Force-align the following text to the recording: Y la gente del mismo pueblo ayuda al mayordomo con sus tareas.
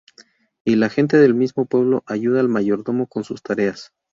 Y 0.65 0.77
la 0.77 0.89
gente 0.89 1.17
del 1.17 1.35
mismo 1.35 1.65
pueblo 1.67 2.01
ayuda 2.07 2.39
al 2.39 2.49
mayordomo 2.49 3.05
con 3.05 3.23
sus 3.23 3.43
tareas. 3.43 3.93